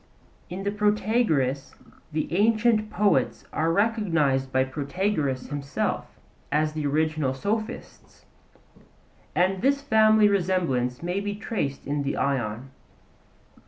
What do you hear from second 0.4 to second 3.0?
In the Protagoras the ancient